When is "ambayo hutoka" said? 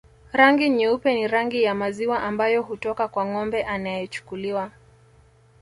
2.23-3.07